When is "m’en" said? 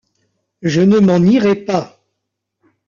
0.97-1.19